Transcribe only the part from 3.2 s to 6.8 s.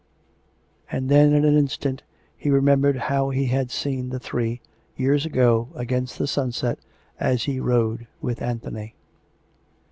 he had seen the three, years ago, against the sunset,